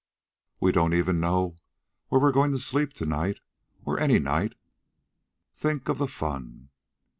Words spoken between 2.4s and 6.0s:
to sleep to night, or any night. Think of